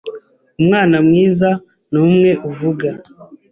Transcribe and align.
Umwana 0.59 0.95
mwiza 1.07 1.49
ni 1.91 1.97
umwe 2.05 2.31
uvuga 2.49 2.87